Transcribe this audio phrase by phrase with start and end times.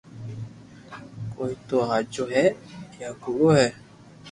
[1.33, 2.45] ڪي تو ھاچو ھي
[3.01, 3.67] يا ڪوڙو ھي